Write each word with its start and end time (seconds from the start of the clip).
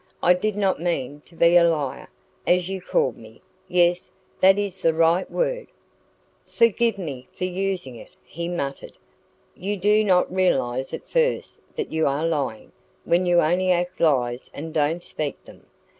I 0.23 0.33
did 0.33 0.57
not 0.57 0.81
mean 0.81 1.21
to 1.27 1.35
be 1.35 1.55
a 1.55 1.63
liar, 1.63 2.07
as 2.47 2.67
you 2.69 2.81
called 2.81 3.17
me 3.17 3.39
yes, 3.67 4.11
that 4.39 4.57
is 4.57 4.77
the 4.77 4.95
right 4.95 5.29
word" 5.29 5.67
"Forgive 6.47 6.97
me 6.97 7.27
for 7.37 7.43
using 7.43 7.95
it," 7.97 8.09
he 8.25 8.47
muttered. 8.47 8.97
"You 9.55 9.77
do 9.77 10.03
not 10.03 10.33
realise 10.33 10.91
at 10.91 11.07
first 11.07 11.59
that 11.75 11.91
you 11.91 12.07
are 12.07 12.25
lying, 12.25 12.71
when 13.05 13.27
you 13.27 13.41
only 13.43 13.69
act 13.71 13.99
lies 13.99 14.49
and 14.55 14.73
don't 14.73 15.03
speak 15.03 15.45
them. 15.45 15.67